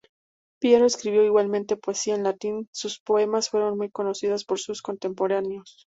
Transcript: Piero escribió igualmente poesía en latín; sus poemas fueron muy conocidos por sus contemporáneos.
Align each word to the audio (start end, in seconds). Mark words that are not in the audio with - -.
Piero 0.59 0.87
escribió 0.87 1.23
igualmente 1.23 1.75
poesía 1.77 2.15
en 2.15 2.23
latín; 2.23 2.67
sus 2.71 2.99
poemas 2.99 3.49
fueron 3.51 3.77
muy 3.77 3.91
conocidos 3.91 4.45
por 4.45 4.57
sus 4.57 4.81
contemporáneos. 4.81 5.85